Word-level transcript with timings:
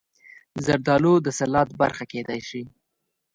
زردالو 0.65 1.13
د 1.25 1.27
سلاد 1.39 1.69
برخه 1.81 2.05
کېدای 2.13 2.41
شي. 2.49 2.63